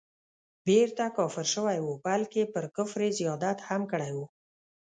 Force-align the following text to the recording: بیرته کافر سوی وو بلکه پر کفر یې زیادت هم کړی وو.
بیرته 0.65 1.05
کافر 1.17 1.45
سوی 1.53 1.77
وو 1.81 1.93
بلکه 2.07 2.41
پر 2.53 2.65
کفر 2.75 2.99
یې 3.05 3.15
زیادت 3.19 3.57
هم 3.67 3.81
کړی 3.91 4.11
وو. 4.15 4.25